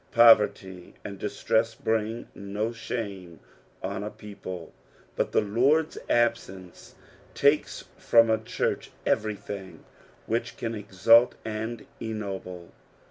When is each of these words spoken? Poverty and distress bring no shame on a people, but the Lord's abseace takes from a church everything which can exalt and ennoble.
Poverty 0.11 0.95
and 1.05 1.19
distress 1.19 1.75
bring 1.75 2.27
no 2.33 2.71
shame 2.73 3.39
on 3.83 4.03
a 4.03 4.09
people, 4.09 4.73
but 5.15 5.31
the 5.31 5.41
Lord's 5.41 5.95
abseace 6.09 6.95
takes 7.35 7.83
from 7.97 8.27
a 8.27 8.39
church 8.39 8.89
everything 9.05 9.85
which 10.25 10.57
can 10.57 10.73
exalt 10.73 11.35
and 11.45 11.85
ennoble. 11.99 12.71